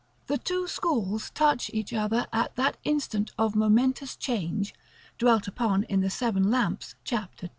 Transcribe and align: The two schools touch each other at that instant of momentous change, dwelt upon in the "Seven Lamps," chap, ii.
The 0.25 0.39
two 0.39 0.67
schools 0.67 1.29
touch 1.29 1.69
each 1.75 1.93
other 1.93 2.25
at 2.33 2.55
that 2.55 2.77
instant 2.83 3.29
of 3.37 3.55
momentous 3.55 4.15
change, 4.15 4.73
dwelt 5.19 5.47
upon 5.47 5.83
in 5.83 6.01
the 6.01 6.09
"Seven 6.09 6.49
Lamps," 6.49 6.95
chap, 7.03 7.33
ii. 7.43 7.49